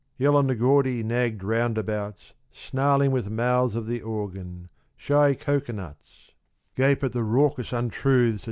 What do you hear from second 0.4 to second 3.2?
the gaudy nagged roundabouts snarling